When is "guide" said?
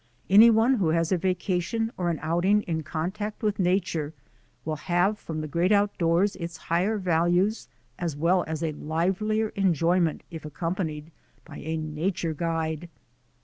12.33-12.89